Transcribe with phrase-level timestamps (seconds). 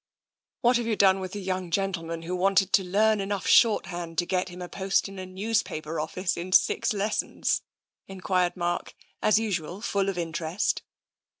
[0.61, 4.25] "What have you done with the young gentleman who wanted to learn enough shorthand to
[4.25, 7.61] get him a post in a newspaper office in six lessons?"
[8.07, 10.81] enquired Mark, as usual full of interest.